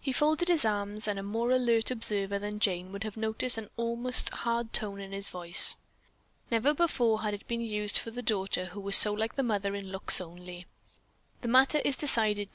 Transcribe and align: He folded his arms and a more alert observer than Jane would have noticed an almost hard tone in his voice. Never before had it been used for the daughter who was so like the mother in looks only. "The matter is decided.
He 0.00 0.12
folded 0.14 0.48
his 0.48 0.64
arms 0.64 1.06
and 1.06 1.18
a 1.18 1.22
more 1.22 1.50
alert 1.50 1.90
observer 1.90 2.38
than 2.38 2.58
Jane 2.58 2.90
would 2.90 3.04
have 3.04 3.18
noticed 3.18 3.58
an 3.58 3.68
almost 3.76 4.30
hard 4.30 4.72
tone 4.72 4.98
in 4.98 5.12
his 5.12 5.28
voice. 5.28 5.76
Never 6.50 6.72
before 6.72 7.20
had 7.20 7.34
it 7.34 7.46
been 7.46 7.60
used 7.60 7.98
for 7.98 8.10
the 8.10 8.22
daughter 8.22 8.64
who 8.64 8.80
was 8.80 8.96
so 8.96 9.12
like 9.12 9.34
the 9.36 9.42
mother 9.42 9.74
in 9.74 9.92
looks 9.92 10.22
only. 10.22 10.64
"The 11.42 11.48
matter 11.48 11.82
is 11.84 11.96
decided. 11.96 12.46